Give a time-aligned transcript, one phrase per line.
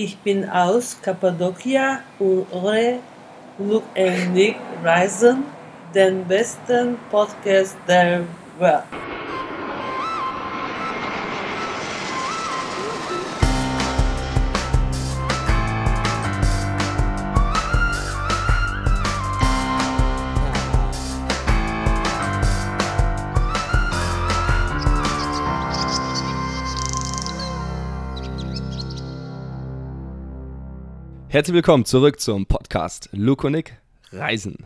[0.00, 3.00] Ich bin aus Kappadokia und höre
[3.58, 5.42] Look and Nick Reisen,
[5.92, 8.20] den besten Podcast der
[8.60, 9.07] Welt.
[31.38, 33.76] Herzlich willkommen zurück zum Podcast Lukonik
[34.10, 34.64] Reisen.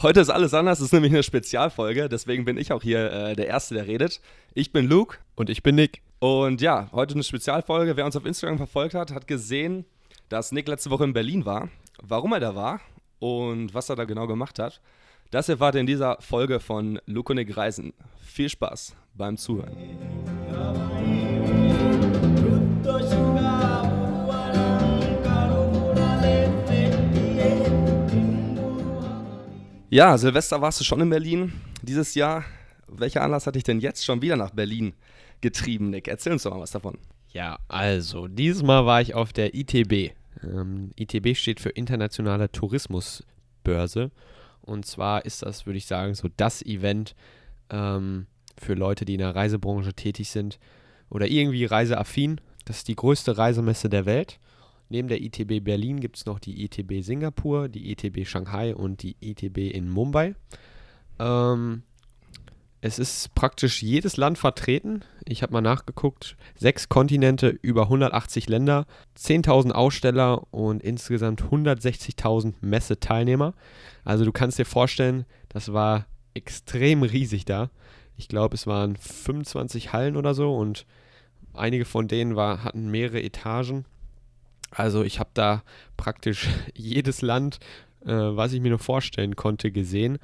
[0.00, 3.36] Heute ist alles anders, es ist nämlich eine Spezialfolge, deswegen bin ich auch hier äh,
[3.36, 4.22] der Erste, der redet.
[4.54, 5.18] Ich bin Luke.
[5.36, 6.00] Und ich bin Nick.
[6.20, 7.98] Und ja, heute eine Spezialfolge.
[7.98, 9.84] Wer uns auf Instagram verfolgt hat, hat gesehen,
[10.30, 11.68] dass Nick letzte Woche in Berlin war,
[12.02, 12.80] warum er da war
[13.18, 14.80] und was er da genau gemacht hat.
[15.30, 17.92] Das erfahrt ihr in dieser Folge von Lukonik Reisen.
[18.24, 19.76] Viel Spaß beim Zuhören.
[20.50, 20.74] Ja,
[30.18, 32.44] Silvester warst du schon in Berlin dieses Jahr.
[32.88, 34.92] Welcher Anlass hat dich denn jetzt schon wieder nach Berlin
[35.40, 36.08] getrieben, Nick?
[36.08, 36.98] Erzähl uns doch mal was davon.
[37.28, 40.12] Ja, also, dieses Mal war ich auf der ITB.
[40.42, 44.10] Ähm, ITB steht für Internationale Tourismusbörse.
[44.62, 47.14] Und zwar ist das, würde ich sagen, so das Event
[47.70, 48.26] ähm,
[48.58, 50.58] für Leute, die in der Reisebranche tätig sind
[51.08, 52.40] oder irgendwie reiseaffin.
[52.64, 54.40] Das ist die größte Reisemesse der Welt.
[54.88, 59.16] Neben der ITB Berlin gibt es noch die ITB Singapur, die ITB Shanghai und die
[59.20, 60.34] ITB in Mumbai.
[61.18, 61.82] Ähm,
[62.86, 65.04] es ist praktisch jedes Land vertreten.
[65.24, 66.36] Ich habe mal nachgeguckt.
[66.54, 68.84] Sechs Kontinente, über 180 Länder,
[69.16, 73.54] 10.000 Aussteller und insgesamt 160.000 Messeteilnehmer.
[74.04, 77.70] Also du kannst dir vorstellen, das war extrem riesig da.
[78.18, 80.84] Ich glaube, es waren 25 Hallen oder so und
[81.54, 83.86] einige von denen war, hatten mehrere Etagen.
[84.74, 85.62] Also ich habe da
[85.96, 87.58] praktisch jedes Land,
[88.04, 90.18] äh, was ich mir nur vorstellen konnte, gesehen.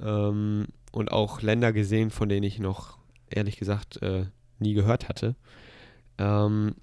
[0.00, 4.26] Ähm, und auch Länder gesehen, von denen ich noch, ehrlich gesagt, äh,
[4.58, 5.36] nie gehört hatte.
[6.18, 6.74] Ähm,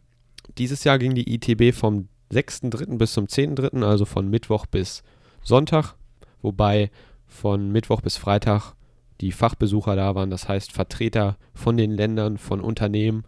[0.58, 2.98] dieses Jahr ging die ITB vom 6.3.
[2.98, 5.04] bis zum 10.3., also von Mittwoch bis
[5.42, 5.96] Sonntag,
[6.42, 6.92] wobei
[7.26, 8.74] von Mittwoch bis Freitag
[9.22, 13.24] die Fachbesucher da waren, das heißt Vertreter von den Ländern, von Unternehmen,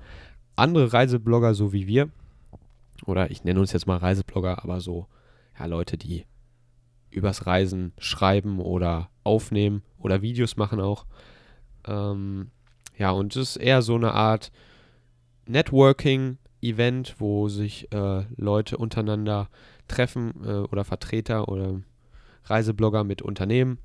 [0.55, 2.09] andere Reiseblogger so wie wir
[3.05, 5.07] oder ich nenne uns jetzt mal Reiseblogger, aber so,
[5.59, 6.25] ja, Leute, die
[7.09, 11.05] übers Reisen schreiben oder aufnehmen oder Videos machen auch.
[11.87, 12.51] Ähm,
[12.97, 14.51] ja, und es ist eher so eine Art
[15.47, 19.49] Networking-Event, wo sich äh, Leute untereinander
[19.87, 21.81] treffen äh, oder Vertreter oder
[22.45, 23.79] Reiseblogger mit Unternehmen,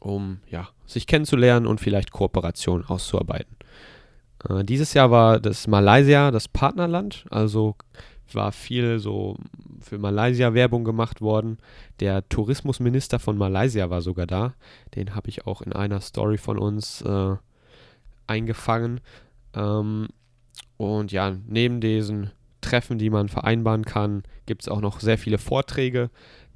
[0.00, 3.56] um ja, sich kennenzulernen und vielleicht Kooperationen auszuarbeiten.
[4.48, 7.76] Äh, dieses Jahr war das Malaysia das Partnerland, also
[8.34, 9.36] war viel so
[9.80, 11.58] für Malaysia Werbung gemacht worden.
[12.00, 14.54] Der Tourismusminister von Malaysia war sogar da.
[14.94, 17.36] Den habe ich auch in einer Story von uns äh,
[18.26, 19.00] eingefangen.
[19.54, 20.08] Ähm,
[20.76, 22.30] und ja, neben diesen
[22.60, 26.10] Treffen, die man vereinbaren kann, gibt es auch noch sehr viele Vorträge.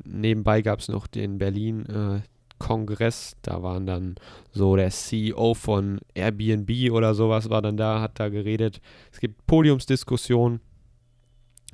[0.04, 2.20] Nebenbei gab es noch den Berlin äh,
[2.58, 3.36] Kongress.
[3.42, 4.16] Da waren dann
[4.52, 8.80] so der CEO von Airbnb oder sowas war dann da, hat da geredet.
[9.12, 10.60] Es gibt Podiumsdiskussionen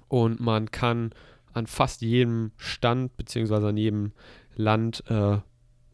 [0.09, 1.11] und man kann
[1.53, 4.13] an fast jedem Stand beziehungsweise an jedem
[4.57, 5.39] Land äh,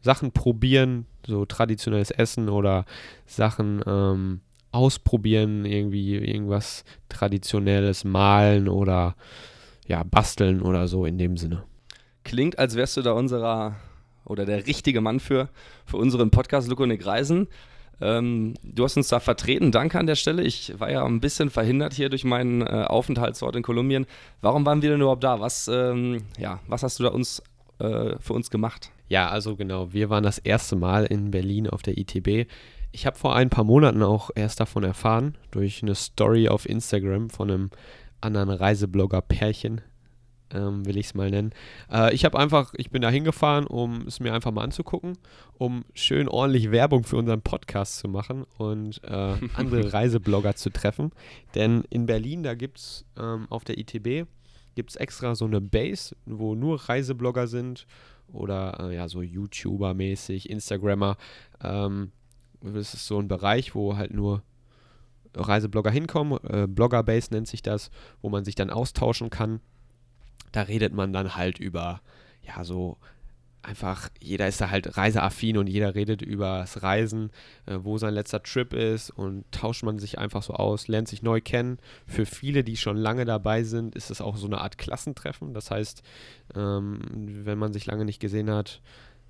[0.01, 2.85] Sachen probieren, so traditionelles Essen oder
[3.25, 9.15] Sachen ähm, ausprobieren, irgendwie irgendwas traditionelles malen oder
[9.87, 11.63] ja basteln oder so in dem Sinne.
[12.23, 13.75] Klingt, als wärst du da unserer
[14.29, 15.49] oder der richtige Mann für,
[15.85, 17.47] für unseren Podcast Lukonik Reisen.
[18.01, 19.71] Ähm, du hast uns da vertreten.
[19.71, 20.43] Danke an der Stelle.
[20.43, 24.05] Ich war ja ein bisschen verhindert hier durch meinen äh, Aufenthaltsort in Kolumbien.
[24.41, 25.39] Warum waren wir denn überhaupt da?
[25.39, 27.43] Was, ähm, ja, was hast du da uns,
[27.79, 28.91] äh, für uns gemacht?
[29.09, 29.91] Ja, also genau.
[29.91, 32.49] Wir waren das erste Mal in Berlin auf der ITB.
[32.91, 37.29] Ich habe vor ein paar Monaten auch erst davon erfahren, durch eine Story auf Instagram
[37.29, 37.69] von einem
[38.21, 39.81] anderen Reiseblogger-Pärchen,
[40.53, 41.51] ähm, will ich es mal nennen.
[41.91, 45.17] Äh, ich habe einfach, ich bin da hingefahren, um es mir einfach mal anzugucken,
[45.57, 51.11] um schön ordentlich Werbung für unseren Podcast zu machen und äh, andere Reiseblogger zu treffen.
[51.55, 54.27] Denn in Berlin, da gibt es ähm, auf der ITB,
[54.75, 57.85] gibt es extra so eine Base, wo nur Reiseblogger sind
[58.31, 61.17] oder äh, ja, so YouTuber-mäßig, Instagrammer.
[61.63, 62.11] Ähm,
[62.61, 64.43] das ist so ein Bereich, wo halt nur
[65.35, 66.39] Reiseblogger hinkommen.
[66.43, 67.89] Äh, Blogger-Base nennt sich das,
[68.21, 69.61] wo man sich dann austauschen kann
[70.51, 72.01] da redet man dann halt über,
[72.43, 72.97] ja, so
[73.61, 77.31] einfach, jeder ist da halt reiseaffin und jeder redet über das Reisen,
[77.65, 81.23] äh, wo sein letzter Trip ist und tauscht man sich einfach so aus, lernt sich
[81.23, 81.77] neu kennen.
[82.07, 85.53] Für viele, die schon lange dabei sind, ist es auch so eine Art Klassentreffen.
[85.53, 86.03] Das heißt,
[86.55, 86.99] ähm,
[87.45, 88.81] wenn man sich lange nicht gesehen hat,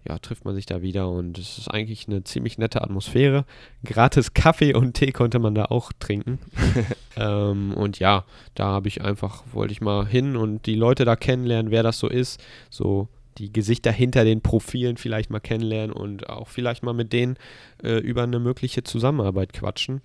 [0.07, 3.45] ja, trifft man sich da wieder und es ist eigentlich eine ziemlich nette Atmosphäre.
[3.83, 6.39] Gratis Kaffee und Tee konnte man da auch trinken.
[7.17, 8.23] ähm, und ja,
[8.55, 11.99] da habe ich einfach, wollte ich mal hin und die Leute da kennenlernen, wer das
[11.99, 12.41] so ist.
[12.69, 17.37] So die Gesichter hinter den Profilen vielleicht mal kennenlernen und auch vielleicht mal mit denen
[17.83, 20.01] äh, über eine mögliche Zusammenarbeit quatschen.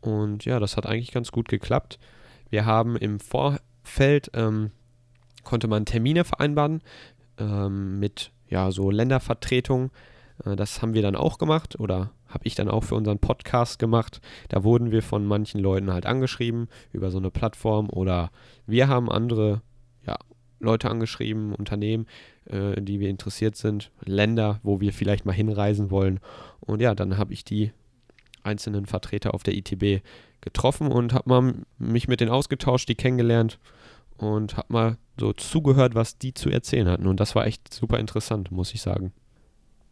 [0.00, 1.98] Und ja, das hat eigentlich ganz gut geklappt.
[2.48, 4.70] Wir haben im Vorfeld, ähm,
[5.44, 6.82] konnte man Termine vereinbaren
[7.38, 9.90] ähm, mit ja, so Ländervertretung.
[10.44, 13.78] Äh, das haben wir dann auch gemacht oder habe ich dann auch für unseren Podcast
[13.78, 14.20] gemacht.
[14.48, 18.30] Da wurden wir von manchen Leuten halt angeschrieben über so eine Plattform oder
[18.66, 19.62] wir haben andere
[20.06, 20.16] ja,
[20.60, 22.06] Leute angeschrieben, Unternehmen,
[22.46, 26.20] äh, die wir interessiert sind, Länder, wo wir vielleicht mal hinreisen wollen.
[26.60, 27.72] Und ja, dann habe ich die
[28.42, 30.02] einzelnen Vertreter auf der ITB
[30.40, 33.58] getroffen und habe mal mich mit denen ausgetauscht, die kennengelernt
[34.16, 37.06] und habe mal so zugehört, was die zu erzählen hatten.
[37.06, 39.12] Und das war echt super interessant, muss ich sagen.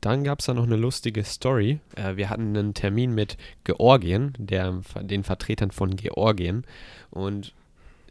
[0.00, 1.80] Dann gab es da noch eine lustige Story.
[1.96, 6.64] Äh, wir hatten einen Termin mit Georgien, der, den Vertretern von Georgien.
[7.10, 7.54] Und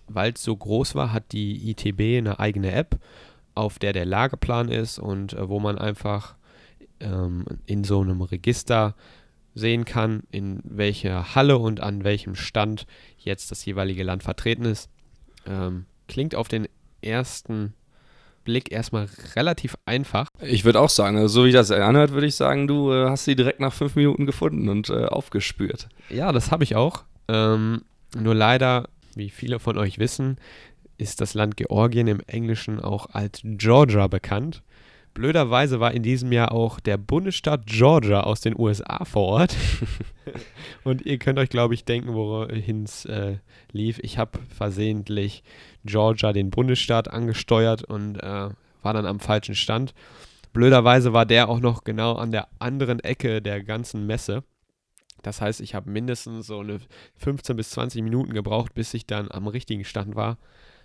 [0.08, 3.00] weil es so groß war, hat die ITB eine eigene App
[3.56, 6.36] auf der der Lageplan ist und äh, wo man einfach
[7.00, 8.96] ähm, in so einem Register
[9.56, 12.88] sehen kann, in welcher Halle und an welchem Stand
[13.20, 14.90] jetzt das jeweilige Land vertreten ist.
[15.46, 16.68] Ähm, klingt auf den
[17.04, 17.74] ersten
[18.44, 20.28] Blick erstmal relativ einfach.
[20.42, 23.26] Ich würde auch sagen, also so wie das anhört, würde ich sagen, du äh, hast
[23.26, 25.88] sie direkt nach fünf Minuten gefunden und äh, aufgespürt.
[26.10, 27.04] Ja, das habe ich auch.
[27.28, 27.84] Ähm,
[28.18, 30.38] nur leider, wie viele von euch wissen,
[30.98, 34.62] ist das Land Georgien im Englischen auch als Georgia bekannt.
[35.14, 39.56] Blöderweise war in diesem Jahr auch der Bundesstaat Georgia aus den USA vor Ort.
[40.84, 43.38] und ihr könnt euch, glaube ich, denken, wohin es äh,
[43.72, 44.00] lief.
[44.02, 45.44] Ich habe versehentlich
[45.86, 48.50] Georgia, den Bundesstaat, angesteuert und äh,
[48.82, 49.94] war dann am falschen Stand.
[50.52, 54.44] Blöderweise war der auch noch genau an der anderen Ecke der ganzen Messe.
[55.22, 56.80] Das heißt, ich habe mindestens so eine
[57.16, 60.38] 15 bis 20 Minuten gebraucht, bis ich dann am richtigen Stand war.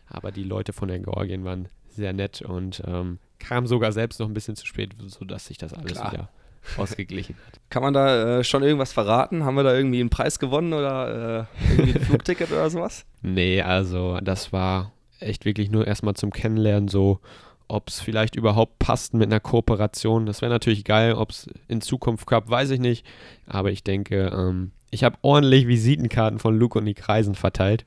[0.07, 4.27] Aber die Leute von der Georgien waren sehr nett und ähm, kamen sogar selbst noch
[4.27, 6.13] ein bisschen zu spät, sodass sich das alles Klar.
[6.13, 6.29] wieder
[6.77, 7.61] ausgeglichen hat.
[7.71, 9.45] Kann man da äh, schon irgendwas verraten?
[9.45, 13.05] Haben wir da irgendwie einen Preis gewonnen oder äh, irgendwie ein Flugticket oder sowas?
[13.23, 17.21] Nee, also das war echt wirklich nur erstmal zum Kennenlernen so,
[17.69, 20.27] ob es vielleicht überhaupt passt mit einer Kooperation.
[20.27, 23.07] Das wäre natürlich geil, ob es in Zukunft klappt, weiß ich nicht.
[23.47, 27.85] Aber ich denke, ähm, ich habe ordentlich Visitenkarten von Luke und die Kreisen verteilt.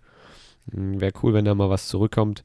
[0.72, 2.44] Hm, Wäre cool, wenn da mal was zurückkommt.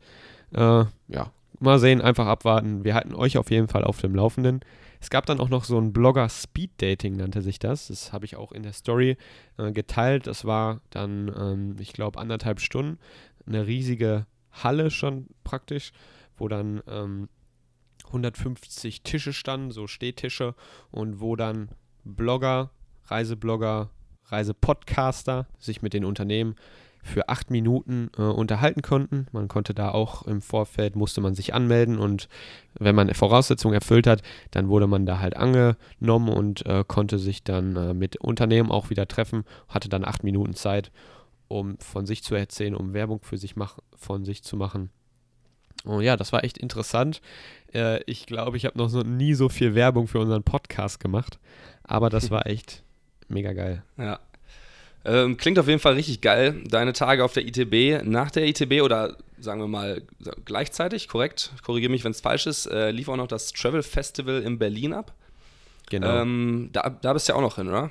[0.55, 1.31] Äh, ja,
[1.61, 2.85] mal sehen, einfach abwarten.
[2.85, 4.61] Wir halten euch auf jeden Fall auf dem Laufenden.
[5.01, 7.89] Es gab dann auch noch so ein Blogger Speed Dating, nannte sich das.
[7.89, 9.17] Das habe ich auch in der Story
[9.59, 10.27] äh, geteilt.
[10.27, 12.99] Das war dann, ähm, ich glaube, anderthalb Stunden.
[13.47, 15.93] Eine riesige Halle schon praktisch,
[16.37, 17.29] wo dann ähm,
[18.07, 20.55] 150 Tische standen, so Stehtische,
[20.91, 21.69] und wo dann
[22.05, 22.71] Blogger,
[23.07, 23.91] Reiseblogger,
[24.27, 26.57] Reisepodcaster sich mit den Unternehmen
[27.07, 29.27] für acht Minuten äh, unterhalten konnten.
[29.33, 32.29] Man konnte da auch im Vorfeld, musste man sich anmelden und
[32.79, 37.43] wenn man Voraussetzungen erfüllt hat, dann wurde man da halt angenommen und äh, konnte sich
[37.43, 40.91] dann äh, mit Unternehmen auch wieder treffen, hatte dann acht Minuten Zeit,
[41.49, 44.91] um von sich zu erzählen, um Werbung für sich mach, von sich zu machen.
[45.85, 47.21] Und ja, das war echt interessant.
[47.73, 51.39] Äh, ich glaube, ich habe noch so, nie so viel Werbung für unseren Podcast gemacht,
[51.85, 52.83] aber das war echt
[53.29, 53.83] mega geil.
[53.97, 54.19] Ja,
[55.07, 56.63] ähm, klingt auf jeden Fall richtig geil.
[56.69, 60.03] Deine Tage auf der ITB, nach der ITB oder sagen wir mal
[60.45, 64.43] gleichzeitig, korrekt, korrigiere mich, wenn es falsch ist, äh, lief auch noch das Travel Festival
[64.43, 65.15] in Berlin ab.
[65.91, 66.23] Genau.
[66.23, 67.91] Ähm, da, da bist du ja auch noch hin, oder?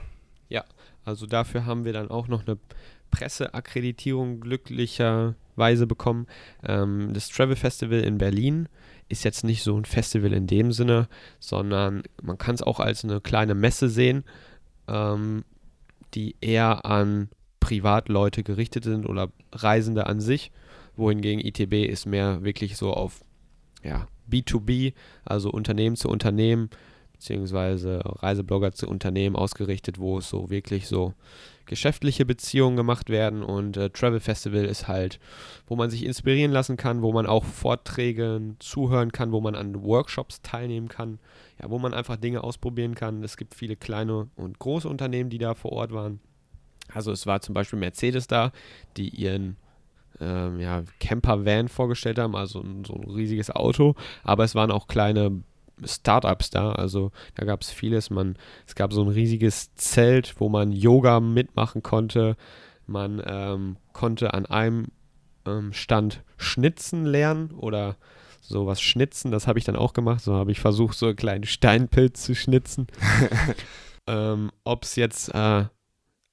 [0.49, 0.65] Ja,
[1.05, 2.57] also dafür haben wir dann auch noch eine
[3.11, 6.27] Presseakkreditierung glücklicherweise bekommen.
[6.67, 8.67] Ähm, das Travel Festival in Berlin
[9.07, 11.07] ist jetzt nicht so ein Festival in dem Sinne,
[11.39, 14.25] sondern man kann es auch als eine kleine Messe sehen.
[14.89, 15.45] Ähm,
[16.15, 17.29] die eher an
[17.59, 20.51] Privatleute gerichtet sind oder Reisende an sich,
[20.95, 23.23] wohingegen ITB ist mehr wirklich so auf
[23.83, 24.93] ja, B2B,
[25.23, 26.69] also Unternehmen zu Unternehmen,
[27.15, 31.13] beziehungsweise Reiseblogger zu Unternehmen ausgerichtet, wo es so wirklich so
[31.65, 35.19] geschäftliche Beziehungen gemacht werden und äh, Travel Festival ist halt,
[35.65, 39.81] wo man sich inspirieren lassen kann, wo man auch Vorträgen zuhören kann, wo man an
[39.81, 41.19] Workshops teilnehmen kann,
[41.59, 43.23] ja, wo man einfach Dinge ausprobieren kann.
[43.23, 46.19] Es gibt viele kleine und große Unternehmen, die da vor Ort waren.
[46.93, 48.51] Also es war zum Beispiel Mercedes da,
[48.97, 49.55] die ihren
[50.19, 55.41] ähm, ja, Camper-Van vorgestellt haben, also so ein riesiges Auto, aber es waren auch kleine
[55.83, 56.71] Startups da.
[56.71, 58.09] Also da gab es vieles.
[58.09, 62.35] Man, es gab so ein riesiges Zelt, wo man Yoga mitmachen konnte.
[62.87, 64.87] Man ähm, konnte an einem
[65.45, 67.97] ähm, Stand schnitzen lernen oder
[68.41, 69.31] sowas schnitzen.
[69.31, 70.21] Das habe ich dann auch gemacht.
[70.21, 72.87] So habe ich versucht, so einen kleinen Steinpilz zu schnitzen.
[74.07, 75.65] ähm, Ob es jetzt äh,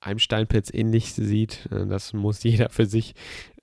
[0.03, 3.15] einem Steinpilz ähnlich sieht, äh, das muss jeder für sich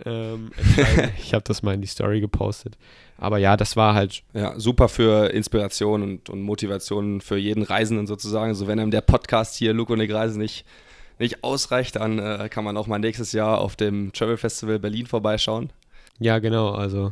[0.06, 1.12] ähm, entscheiden.
[1.20, 2.78] ich habe das mal in die Story gepostet.
[3.18, 4.24] Aber ja, das war halt.
[4.34, 8.50] Ja, super für Inspiration und, und Motivation für jeden Reisenden sozusagen.
[8.50, 10.66] Also wenn einem der Podcast hier Luke und Reise nicht,
[11.20, 15.06] nicht ausreicht, dann äh, kann man auch mal nächstes Jahr auf dem Travel Festival Berlin
[15.06, 15.72] vorbeischauen.
[16.20, 16.70] Ja, genau.
[16.72, 17.12] Also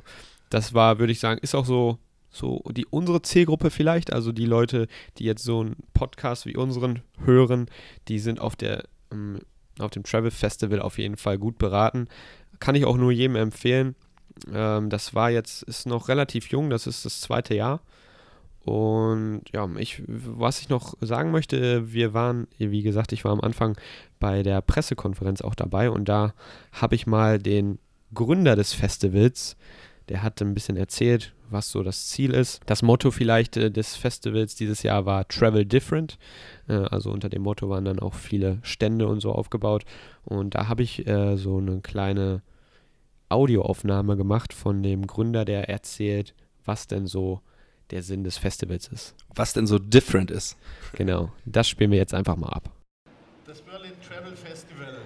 [0.50, 1.98] das war, würde ich sagen, ist auch so,
[2.30, 4.14] so die unsere Zielgruppe vielleicht.
[4.14, 7.70] Also die Leute, die jetzt so einen Podcast wie unseren hören,
[8.08, 8.84] die sind auf der
[9.80, 12.08] auf dem Travel Festival auf jeden Fall gut beraten.
[12.60, 13.96] Kann ich auch nur jedem empfehlen.
[14.52, 17.82] Ähm, das war jetzt, ist noch relativ jung, das ist das zweite Jahr.
[18.64, 23.40] Und ja, ich, was ich noch sagen möchte, wir waren, wie gesagt, ich war am
[23.40, 23.78] Anfang
[24.20, 26.34] bei der Pressekonferenz auch dabei und da
[26.74, 27.80] habe ich mal den
[28.14, 29.56] Gründer des Festivals,
[30.10, 32.62] der hat ein bisschen erzählt, was so das Ziel ist.
[32.66, 36.18] Das Motto vielleicht äh, des Festivals dieses Jahr war Travel Different.
[36.68, 39.84] Äh, also unter dem Motto waren dann auch viele Stände und so aufgebaut.
[40.24, 42.42] Und da habe ich äh, so eine kleine
[43.30, 46.34] Audioaufnahme gemacht von dem Gründer, der erzählt,
[46.64, 47.42] was denn so
[47.92, 49.16] der Sinn des Festivals ist.
[49.36, 50.58] Was denn so different ist.
[50.94, 52.72] Genau, das spielen wir jetzt einfach mal ab.
[53.46, 54.98] Das Berlin Travel Festival.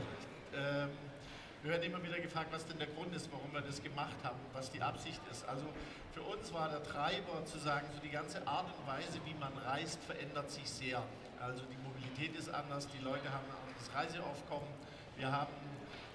[1.63, 4.39] Wir werden immer wieder gefragt, was denn der Grund ist, warum wir das gemacht haben,
[4.51, 5.47] was die Absicht ist.
[5.47, 5.65] Also
[6.11, 9.53] für uns war der Treiber zu sagen, so die ganze Art und Weise, wie man
[9.69, 11.03] reist, verändert sich sehr.
[11.39, 14.73] Also die Mobilität ist anders, die Leute haben ein anderes Reiseaufkommen,
[15.17, 15.53] wir haben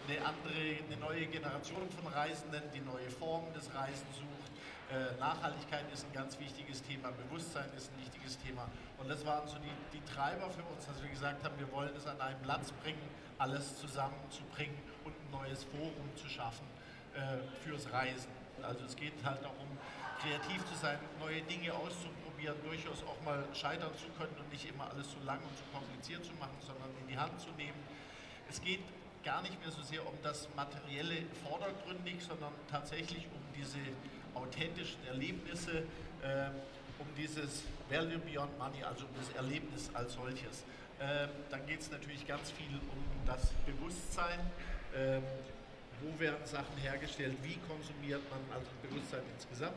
[0.08, 4.50] eine andere, eine neue Generation von Reisenden, die neue Formen des Reisens sucht.
[4.90, 8.66] Äh, Nachhaltigkeit ist ein ganz wichtiges Thema, Bewusstsein ist ein wichtiges Thema.
[8.98, 11.94] Und das waren so die, die Treiber für uns, dass wir gesagt haben, wir wollen
[11.96, 13.02] es an einen Platz bringen,
[13.38, 14.95] alles zusammenzubringen
[15.38, 16.66] neues Forum zu schaffen
[17.14, 18.30] äh, fürs Reisen.
[18.62, 19.68] Also es geht halt darum,
[20.20, 24.90] kreativ zu sein, neue Dinge auszuprobieren, durchaus auch mal scheitern zu können und nicht immer
[24.90, 27.78] alles zu lang und zu kompliziert zu machen, sondern in die Hand zu nehmen.
[28.48, 28.80] Es geht
[29.24, 33.82] gar nicht mehr so sehr um das Materielle vordergründig, sondern tatsächlich um diese
[34.34, 35.78] authentischen Erlebnisse,
[36.22, 36.48] äh,
[36.98, 40.64] um dieses Value Beyond Money, also um das Erlebnis als solches.
[40.98, 44.38] Äh, dann geht es natürlich ganz viel um das Bewusstsein.
[44.94, 45.20] Äh,
[46.02, 49.76] wo werden Sachen hergestellt, wie konsumiert man, also Bewusstsein insgesamt.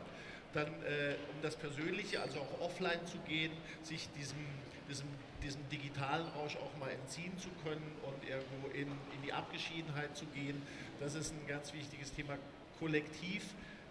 [0.53, 3.51] Dann äh, um das Persönliche, also auch offline zu gehen,
[3.83, 4.45] sich diesem,
[4.89, 5.07] diesem
[5.43, 10.25] diesem digitalen Rausch auch mal entziehen zu können und irgendwo in, in die Abgeschiedenheit zu
[10.27, 10.61] gehen.
[10.99, 12.37] Das ist ein ganz wichtiges Thema.
[12.79, 13.43] Kollektiv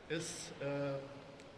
[0.09, 0.95] ist äh,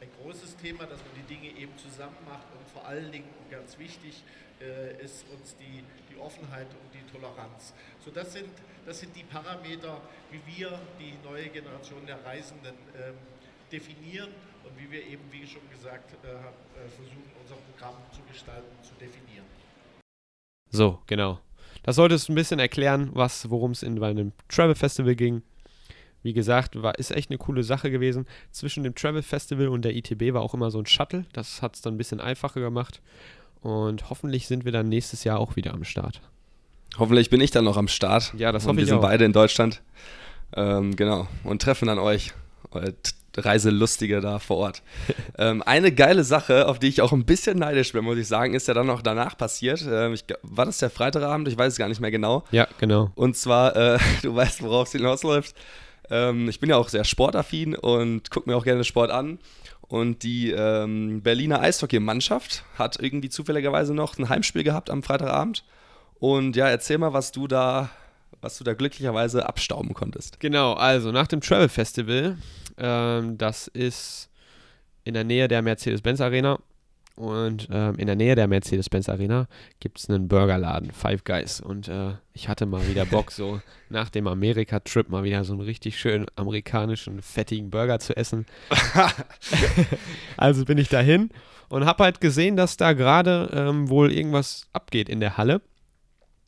[0.00, 3.78] ein großes Thema, dass man die Dinge eben zusammen macht und vor allen Dingen, ganz
[3.78, 4.22] wichtig,
[4.60, 7.74] äh, ist uns die, die Offenheit und die Toleranz.
[8.04, 8.50] So, das sind,
[8.86, 13.14] das sind die Parameter, wie wir die neue Generation der Reisenden ähm,
[13.70, 14.30] definieren
[14.64, 18.94] und wie wir eben, wie schon gesagt, äh, äh versuchen, unser Programm zu gestalten, zu
[18.94, 19.46] definieren.
[20.70, 21.40] So, genau.
[21.82, 25.42] Das sollte es ein bisschen erklären, worum es in einem Travel Festival ging.
[26.22, 28.26] Wie gesagt, war, ist echt eine coole Sache gewesen.
[28.50, 31.24] Zwischen dem Travel Festival und der ITB war auch immer so ein Shuttle.
[31.32, 33.00] Das hat es dann ein bisschen einfacher gemacht.
[33.62, 36.20] Und hoffentlich sind wir dann nächstes Jahr auch wieder am Start.
[36.98, 38.34] Hoffentlich bin ich dann noch am Start.
[38.36, 38.86] Ja, das hoffe ich auch.
[38.86, 39.82] Wir sind beide in Deutschland.
[40.54, 41.28] Ähm, genau.
[41.44, 42.32] Und treffen dann euch.
[43.36, 44.82] Reiselustige da vor Ort.
[45.38, 48.54] ähm, eine geile Sache, auf die ich auch ein bisschen neidisch bin, muss ich sagen,
[48.54, 49.86] ist ja dann noch danach passiert.
[49.88, 51.48] Ähm, ich, war das der Freitagabend?
[51.48, 52.44] Ich weiß es gar nicht mehr genau.
[52.50, 53.10] Ja, genau.
[53.14, 55.54] Und zwar, äh, du weißt, worauf es hinausläuft.
[56.10, 59.38] Ähm, ich bin ja auch sehr sportaffin und gucke mir auch gerne Sport an.
[59.82, 65.64] Und die ähm, Berliner Eishockeymannschaft hat irgendwie zufälligerweise noch ein Heimspiel gehabt am Freitagabend.
[66.20, 67.90] Und ja, erzähl mal, was du da
[68.42, 70.40] was du da glücklicherweise abstauben konntest.
[70.40, 72.38] Genau, also nach dem Travel Festival
[72.80, 74.30] ähm, das ist
[75.04, 76.58] in der Nähe der Mercedes-Benz Arena.
[77.20, 79.46] Und ähm, in der Nähe der Mercedes-Benz Arena
[79.78, 81.60] gibt es einen Burgerladen, Five Guys.
[81.60, 83.60] Und äh, ich hatte mal wieder Bock, so
[83.90, 88.46] nach dem Amerika-Trip mal wieder so einen richtig schönen amerikanischen, fettigen Burger zu essen.
[90.38, 91.28] also bin ich dahin
[91.68, 95.60] und habe halt gesehen, dass da gerade ähm, wohl irgendwas abgeht in der Halle.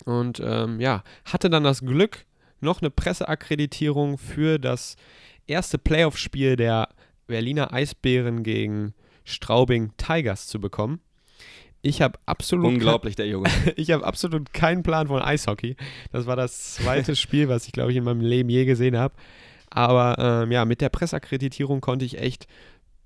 [0.07, 2.25] Und ähm, ja, hatte dann das Glück,
[2.61, 4.97] noch eine Presseakkreditierung für das
[5.47, 6.89] erste Playoff-Spiel der
[7.27, 11.01] Berliner Eisbären gegen Straubing Tigers zu bekommen.
[11.83, 13.51] Ich habe absolut unglaublich der Junge.
[13.77, 15.77] ich habe absolut keinen Plan von Eishockey.
[16.13, 19.15] Das war das zweite Spiel, was ich glaube ich in meinem Leben je gesehen habe.
[19.69, 22.47] Aber ähm, ja, mit der Presseakkreditierung konnte ich echt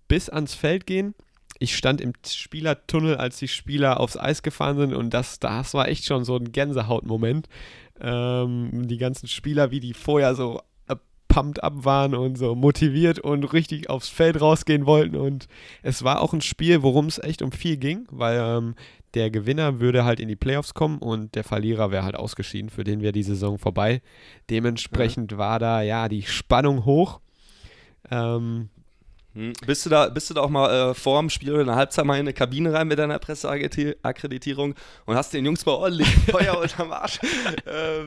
[0.09, 1.15] bis ans Feld gehen.
[1.59, 5.89] ich stand im Spielertunnel, als die Spieler aufs Eis gefahren sind und das, das war
[5.89, 7.49] echt schon so ein Gänsehautmoment.
[7.99, 10.61] Ähm, die ganzen Spieler, wie die vorher so
[11.37, 15.17] pumped up waren und so motiviert und richtig aufs Feld rausgehen wollten.
[15.17, 15.49] Und
[15.83, 18.75] es war auch ein Spiel, worum es echt um viel ging, weil ähm,
[19.13, 22.85] der Gewinner würde halt in die Playoffs kommen und der Verlierer wäre halt ausgeschieden, für
[22.85, 24.01] den wäre die Saison vorbei.
[24.49, 25.39] Dementsprechend ja.
[25.39, 27.21] war da ja die Spannung hoch.
[28.11, 28.71] Ähm,
[29.35, 29.53] hm.
[29.67, 31.77] Bist du da, bist du da auch mal äh, vor dem Spiel oder in der
[31.77, 34.75] Halbzeit mal in eine Kabine rein mit deiner Presseakkreditierung
[35.05, 37.19] und hast den Jungs mal ordentlich Feuer unterm Arsch
[37.67, 38.07] äh,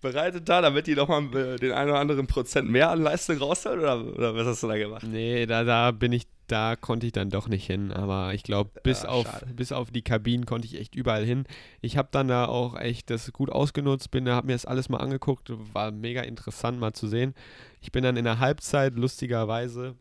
[0.00, 3.80] bereitet da, damit die nochmal äh, den einen oder anderen Prozent mehr an Leistung rausholen
[3.80, 5.06] oder, oder was hast du da gemacht?
[5.06, 8.70] Nee, da, da bin ich, da konnte ich dann doch nicht hin, aber ich glaube,
[8.82, 11.44] bis, ja, auf, bis auf die Kabinen konnte ich echt überall hin.
[11.80, 14.98] Ich habe dann da auch echt das gut ausgenutzt, bin, habe mir das alles mal
[14.98, 17.34] angeguckt, war mega interessant mal zu sehen.
[17.80, 19.96] Ich bin dann in der Halbzeit lustigerweise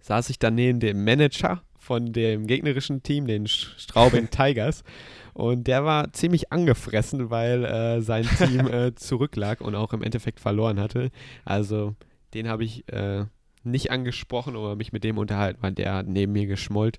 [0.00, 4.84] saß ich dann neben dem Manager von dem gegnerischen Team, den Straubing Tigers.
[5.32, 10.40] Und der war ziemlich angefressen, weil äh, sein Team äh, zurücklag und auch im Endeffekt
[10.40, 11.10] verloren hatte.
[11.44, 11.94] Also
[12.34, 13.24] den habe ich äh,
[13.64, 16.98] nicht angesprochen oder mich mit dem unterhalten, weil der hat neben mir geschmollt.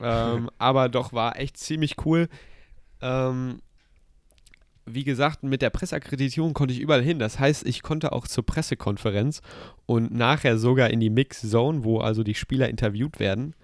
[0.00, 2.28] Ähm, aber doch war echt ziemlich cool.
[3.00, 3.60] Ähm,
[4.94, 7.18] wie gesagt, mit der Presseakkreditierung konnte ich überall hin.
[7.18, 9.42] Das heißt, ich konnte auch zur Pressekonferenz
[9.86, 13.54] und nachher sogar in die Mix Zone, wo also die Spieler interviewt werden.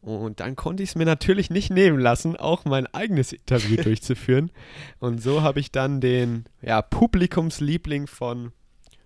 [0.00, 4.50] Und dann konnte ich es mir natürlich nicht nehmen lassen, auch mein eigenes Interview durchzuführen.
[5.00, 8.52] Und so habe ich dann den ja, Publikumsliebling von,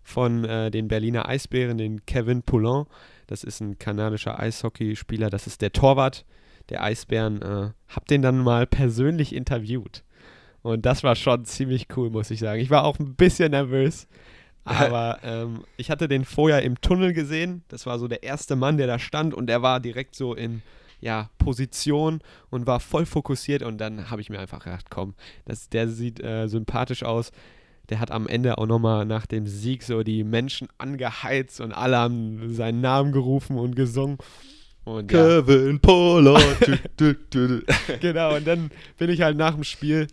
[0.03, 2.85] von äh, den Berliner Eisbären, den Kevin Poulin.
[3.27, 6.27] Das ist ein kanadischer Eishockeyspieler, das ist der Torwart
[6.69, 7.41] der Eisbären.
[7.41, 10.05] Äh, habe den dann mal persönlich interviewt.
[10.63, 12.61] Und das war schon ziemlich cool, muss ich sagen.
[12.61, 14.07] Ich war auch ein bisschen nervös.
[14.65, 17.65] Aber ähm, ich hatte den vorher im Tunnel gesehen.
[17.67, 20.63] Das war so der erste Mann, der da stand und der war direkt so in
[21.03, 23.63] ja, Position und war voll fokussiert.
[23.63, 27.33] Und dann habe ich mir einfach gedacht, komm, das, der sieht äh, sympathisch aus.
[27.91, 31.99] Der hat am Ende auch nochmal nach dem Sieg so die Menschen angeheizt und alle
[31.99, 34.17] haben seinen Namen gerufen und gesungen.
[34.85, 35.79] Und, Kevin ja.
[35.79, 36.81] Pollard.
[38.01, 40.07] genau, und dann bin ich halt nach dem Spiel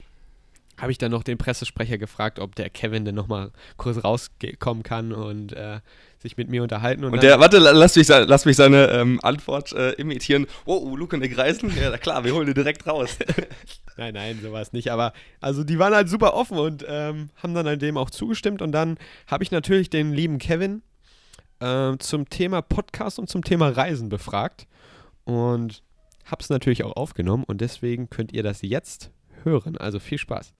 [0.82, 5.12] habe ich dann noch den Pressesprecher gefragt, ob der Kevin denn nochmal kurz rauskommen kann
[5.12, 5.82] und äh,
[6.22, 7.06] sich mit mir unterhalten.
[7.06, 10.48] Und, und der, warte, lass mich, lass mich seine ähm, Antwort äh, imitieren.
[10.66, 11.72] Oh, Luke und der Greisen?
[11.80, 13.18] Ja, klar, wir holen den direkt raus.
[13.98, 14.92] nein, nein, sowas nicht.
[14.92, 18.62] Aber also die waren halt super offen und ähm, haben dann halt dem auch zugestimmt.
[18.62, 20.82] Und dann habe ich natürlich den lieben Kevin
[21.60, 24.68] äh, zum Thema Podcast und zum Thema Reisen befragt.
[25.24, 25.84] Und
[26.26, 27.46] habe es natürlich auch aufgenommen.
[27.46, 29.12] Und deswegen könnt ihr das jetzt
[29.44, 29.78] hören.
[29.78, 30.54] Also viel Spaß.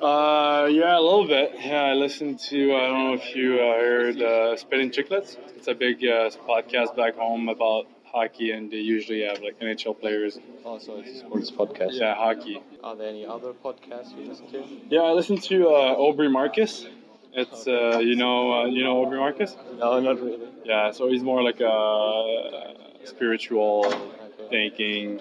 [0.00, 1.54] Uh, yeah, a little bit.
[1.58, 2.74] Yeah, I listened to.
[2.74, 5.36] I don't know if you uh, heard uh, Spitting Chicklets.
[5.56, 9.98] It's a big uh, podcast back home about hockey, and they usually have like NHL
[9.98, 10.38] players.
[10.64, 11.92] Oh, so it's a sports podcast.
[11.92, 12.62] Yeah, hockey.
[12.84, 14.64] Are there any other podcasts you listen to?
[14.88, 16.86] Yeah, I listen to uh, Aubrey Marcus.
[17.32, 19.56] It's uh, you know uh, you know Aubrey Marcus.
[19.78, 20.46] No, not really.
[20.64, 24.48] Yeah, so he's more like a spiritual okay.
[24.48, 25.20] thinking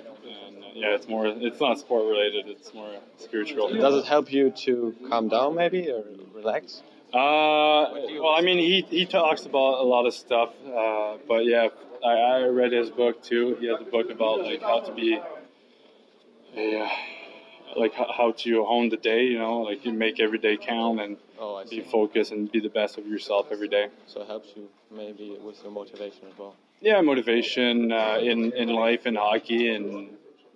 [0.77, 1.25] yeah, it's more.
[1.25, 2.47] It's not sport related.
[2.47, 3.73] It's more spiritual.
[3.73, 6.03] Does it help you to calm down, maybe, or
[6.35, 6.83] relax?
[7.13, 7.89] Uh,
[8.21, 10.49] well, I mean, he he talks about a lot of stuff.
[10.65, 11.69] Uh, but yeah,
[12.05, 13.57] I, I read his book too.
[13.59, 15.19] He has a book about like how to be.
[16.53, 16.89] Yeah,
[17.75, 19.25] like how to hone the day.
[19.25, 22.69] You know, like you make every day count and oh, be focused and be the
[22.69, 23.87] best of yourself every day.
[24.05, 26.55] So it helps you maybe with your motivation as well.
[26.81, 30.09] Yeah, motivation uh, in in life and hockey and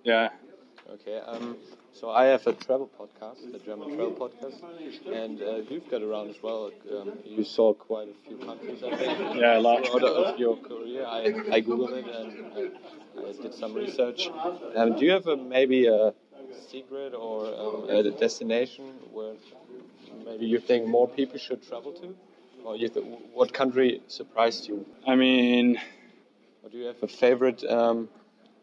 [0.04, 0.30] yeah.
[0.94, 1.18] Okay.
[1.20, 1.56] Um,
[1.92, 4.62] so I have a travel podcast, a German travel podcast,
[5.12, 6.70] and uh, you've got around as well.
[6.90, 9.36] Um, you saw quite a few countries, I think.
[9.36, 9.88] Yeah, a lot.
[9.88, 14.30] Out of your career, I, I googled it and I, I did some research.
[14.76, 16.14] Um, do you have a, maybe a
[16.68, 19.34] secret or um, a destination where
[20.24, 22.14] maybe you think more people should travel to,
[22.64, 22.88] or you
[23.34, 24.86] what country surprised you?
[25.06, 25.80] I mean,
[26.62, 27.64] or do you have a favorite?
[27.64, 28.08] Um,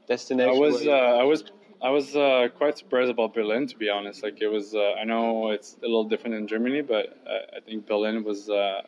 [0.10, 0.54] destination?
[0.54, 1.44] I was uh, I was
[1.82, 4.22] I was uh, quite surprised about Berlin, to be honest.
[4.22, 7.60] Like it was, uh, I know it's a little different in Germany, but I, I
[7.62, 8.82] think Berlin was uh,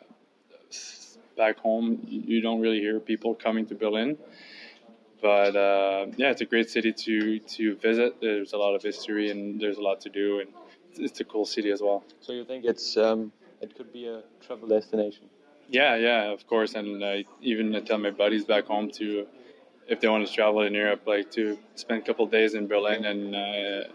[1.36, 2.00] back home.
[2.06, 4.18] You don't really hear people coming to Berlin,
[5.22, 8.20] but uh, yeah, it's a great city to to visit.
[8.20, 10.50] There's a lot of history and there's a lot to do, and
[10.90, 12.04] it's, it's a cool city as well.
[12.20, 13.32] So you think it's um,
[13.62, 15.30] it could be a travel destination?
[15.70, 19.26] Yeah, yeah, of course, and I even tell my buddies back home to
[19.88, 23.04] if they want to travel in Europe, like to spend a couple days in Berlin,
[23.04, 23.88] and uh,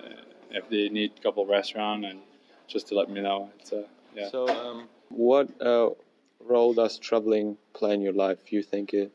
[0.51, 2.19] if they need a couple restaurant, and
[2.67, 3.49] just to let me know.
[3.59, 3.83] It's uh,
[4.15, 4.29] yeah.
[4.29, 5.89] So, um, what uh,
[6.45, 8.51] role does traveling play in your life?
[8.51, 9.11] You think it,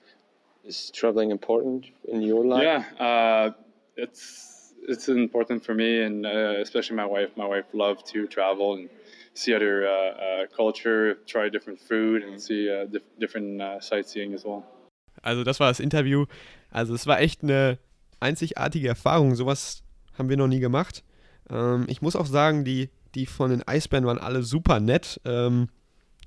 [0.64, 2.62] is traveling important in your life?
[2.62, 3.50] Yeah, uh,
[3.96, 7.30] it's it's important for me and uh, especially my wife.
[7.36, 8.88] My wife loves to travel and
[9.34, 14.34] see other uh, uh, culture, try different food, and see uh, dif different uh, sightseeing
[14.34, 14.64] as well.
[15.24, 16.26] Also das war das Interview.
[16.72, 17.78] Also es war echt eine
[18.20, 19.34] einzigartige Erfahrung.
[19.34, 19.82] Sowas
[20.18, 21.04] haben wir noch nie gemacht.
[21.50, 25.20] Ähm, ich muss auch sagen, die, die von den Eisbären waren alle super nett.
[25.24, 25.68] Ähm,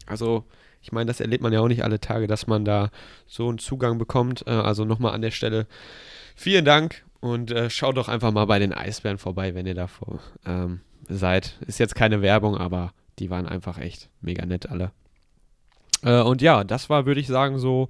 [0.05, 0.45] also
[0.81, 2.91] ich meine, das erlebt man ja auch nicht alle Tage, dass man da
[3.25, 4.45] so einen Zugang bekommt.
[4.47, 5.67] Äh, also nochmal an der Stelle
[6.35, 9.89] vielen Dank und äh, schaut doch einfach mal bei den Eisbären vorbei, wenn ihr da
[10.45, 11.57] ähm, seid.
[11.65, 14.91] Ist jetzt keine Werbung, aber die waren einfach echt mega nett alle.
[16.03, 17.89] Äh, und ja, das war, würde ich sagen, so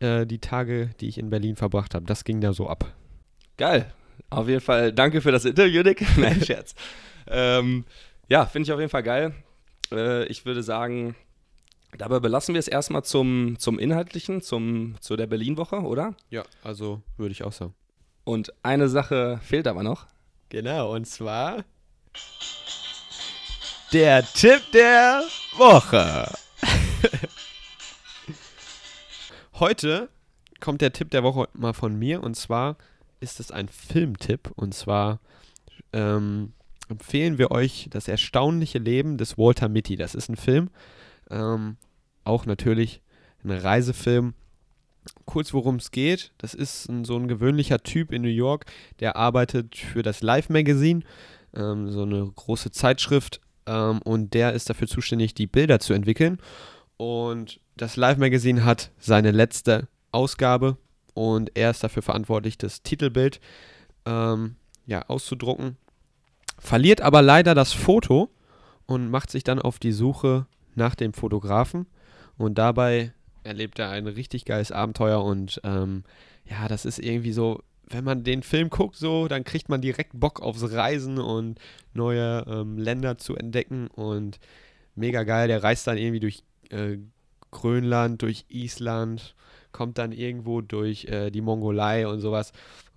[0.00, 2.06] äh, die Tage, die ich in Berlin verbracht habe.
[2.06, 2.92] Das ging da so ab.
[3.56, 3.92] Geil.
[4.30, 6.04] Auf jeden Fall danke für das Interview, Nick.
[6.18, 6.74] Nein, Scherz.
[7.28, 7.84] ähm,
[8.28, 9.34] ja, finde ich auf jeden Fall geil.
[9.92, 11.14] Äh, ich würde sagen,
[11.96, 16.14] dabei belassen wir es erstmal zum, zum Inhaltlichen, zum, zu der Berlin-Woche, oder?
[16.30, 17.74] Ja, also würde ich auch sagen.
[18.24, 20.06] Und eine Sache fehlt aber noch.
[20.48, 21.64] Genau, und zwar
[23.92, 25.22] der Tipp der
[25.56, 26.32] Woche.
[29.58, 30.10] Heute
[30.60, 32.76] kommt der Tipp der Woche mal von mir und zwar
[33.20, 35.18] ist es ein Filmtipp und zwar
[35.94, 36.52] ähm,
[36.90, 39.96] empfehlen wir euch das erstaunliche Leben des Walter Mitty.
[39.96, 40.68] Das ist ein Film,
[41.30, 41.78] ähm,
[42.24, 43.00] auch natürlich
[43.44, 44.34] ein Reisefilm.
[45.24, 48.66] Kurz worum es geht, das ist ein, so ein gewöhnlicher Typ in New York,
[49.00, 51.00] der arbeitet für das Life Magazine,
[51.54, 56.42] ähm, so eine große Zeitschrift ähm, und der ist dafür zuständig, die Bilder zu entwickeln.
[56.98, 60.78] Und das Live Magazine hat seine letzte Ausgabe
[61.14, 63.40] und er ist dafür verantwortlich, das Titelbild
[64.06, 65.76] ähm, ja, auszudrucken.
[66.58, 68.30] Verliert aber leider das Foto
[68.86, 71.86] und macht sich dann auf die Suche nach dem Fotografen.
[72.38, 73.12] Und dabei
[73.44, 76.04] erlebt er ein richtig geiles Abenteuer und ähm,
[76.48, 80.12] ja, das ist irgendwie so, wenn man den Film guckt, so, dann kriegt man direkt
[80.14, 81.58] Bock aufs Reisen und
[81.92, 84.38] neue ähm, Länder zu entdecken und
[84.94, 85.48] mega geil.
[85.48, 86.98] Der reist dann irgendwie durch äh,
[87.56, 89.34] Grönland, durch Island,
[89.72, 92.52] kommt dann irgendwo durch äh, die Mongolei und sowas.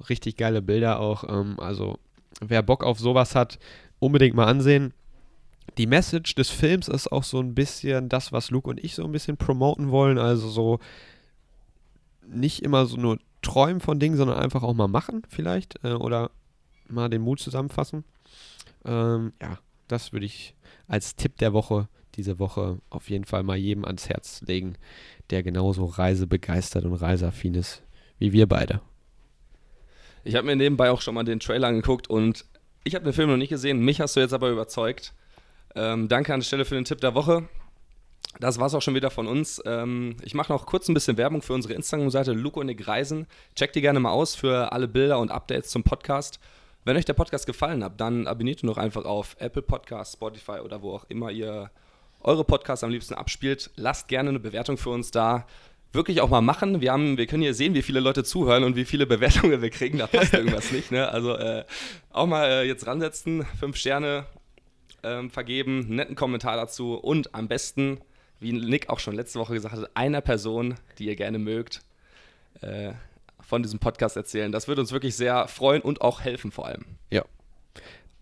[0.09, 1.23] Richtig geile Bilder auch.
[1.23, 1.97] Ähm, also,
[2.41, 3.57] wer Bock auf sowas hat,
[3.99, 4.93] unbedingt mal ansehen.
[5.77, 9.05] Die Message des Films ist auch so ein bisschen das, was Luke und ich so
[9.05, 10.17] ein bisschen promoten wollen.
[10.17, 10.79] Also so
[12.27, 16.31] nicht immer so nur träumen von Dingen, sondern einfach auch mal machen vielleicht äh, oder
[16.89, 18.03] mal den Mut zusammenfassen.
[18.83, 20.53] Ähm, ja, das würde ich
[20.87, 24.75] als Tipp der Woche diese Woche auf jeden Fall mal jedem ans Herz legen,
[25.29, 27.83] der genauso reisebegeistert und reiseaffin ist
[28.19, 28.81] wie wir beide.
[30.23, 32.45] Ich habe mir nebenbei auch schon mal den Trailer angeguckt und
[32.83, 33.79] ich habe den Film noch nicht gesehen.
[33.79, 35.13] Mich hast du jetzt aber überzeugt.
[35.75, 37.47] Ähm, danke an der Stelle für den Tipp der Woche.
[38.39, 39.61] Das war es auch schon wieder von uns.
[39.65, 43.27] Ähm, ich mache noch kurz ein bisschen Werbung für unsere Instagram-Seite Luco und Nick Reisen.
[43.55, 46.39] Checkt die gerne mal aus für alle Bilder und Updates zum Podcast.
[46.85, 50.59] Wenn euch der Podcast gefallen hat, dann abonniert ihn doch einfach auf Apple Podcasts, Spotify
[50.63, 51.71] oder wo auch immer ihr
[52.21, 53.71] eure Podcasts am liebsten abspielt.
[53.75, 55.45] Lasst gerne eine Bewertung für uns da.
[55.91, 56.81] Wirklich auch mal machen.
[56.81, 59.69] Wir, haben, wir können hier sehen, wie viele Leute zuhören und wie viele Bewertungen wir
[59.69, 59.97] kriegen.
[59.97, 60.91] Da passt irgendwas nicht.
[60.91, 61.09] Ne?
[61.09, 61.65] Also äh,
[62.11, 64.25] auch mal äh, jetzt ransetzen, fünf Sterne
[65.03, 68.01] ähm, vergeben, einen netten Kommentar dazu und am besten,
[68.39, 71.81] wie Nick auch schon letzte Woche gesagt hat, einer Person, die ihr gerne mögt,
[72.61, 72.91] äh,
[73.41, 74.51] von diesem Podcast erzählen.
[74.51, 76.85] Das würde uns wirklich sehr freuen und auch helfen vor allem.
[77.09, 77.23] Ja.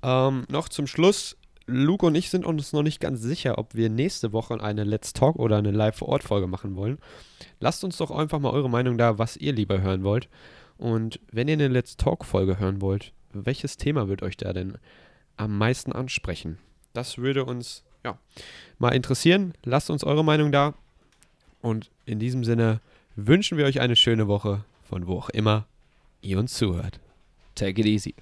[0.03, 1.35] Ähm, noch zum Schluss
[1.67, 5.11] Luke und ich sind uns noch nicht ganz sicher, ob wir nächste Woche eine Let's
[5.11, 6.97] Talk oder eine Live-vor-Ort-Folge machen wollen.
[7.59, 10.29] Lasst uns doch einfach mal eure Meinung da, was ihr lieber hören wollt.
[10.77, 14.77] Und wenn ihr eine Let's Talk-Folge hören wollt, welches Thema wird euch da denn
[15.35, 16.57] am meisten ansprechen?
[16.93, 18.17] Das würde uns ja,
[18.79, 19.53] mal interessieren.
[19.63, 20.73] Lasst uns eure Meinung da.
[21.61, 22.79] Und in diesem Sinne
[23.15, 25.65] wünschen wir euch eine schöne Woche, von wo auch immer
[26.21, 27.01] ihr uns zuhört.
[27.55, 28.15] Take it easy.